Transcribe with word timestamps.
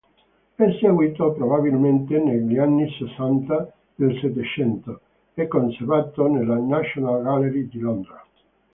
Eseguito 0.57 1.31
probabilmente 1.33 2.17
negli 2.17 2.57
anni 2.57 2.89
sessanta 2.97 3.71
del 3.93 4.17
settecento, 4.19 4.99
è 5.35 5.45
conservato 5.45 6.27
nella 6.27 6.55
National 6.57 7.21
Gallery 7.21 7.67
di 7.69 7.77
Londra. 7.77 8.25